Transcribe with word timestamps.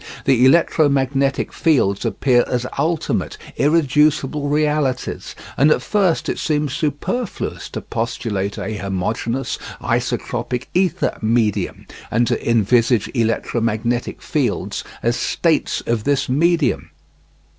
The 0.25 0.43
electromagnetic 0.45 1.53
fields 1.53 2.05
appear 2.05 2.43
as 2.47 2.65
ultimate, 2.79 3.37
irreducible 3.55 4.49
realities, 4.49 5.35
and 5.57 5.69
at 5.69 5.83
first 5.83 6.27
it 6.27 6.39
seems 6.39 6.73
superfluous 6.73 7.69
to 7.69 7.81
postulate 7.81 8.57
a 8.57 8.77
homogeneous, 8.77 9.59
isotropic 9.79 10.65
ether 10.73 11.19
medium, 11.21 11.85
and 12.09 12.25
to 12.25 12.49
envisage 12.49 13.11
electromagnetic 13.13 14.23
fields 14.23 14.83
as 15.03 15.17
states 15.17 15.83
of 15.85 16.03
this 16.03 16.27
medium. 16.27 16.89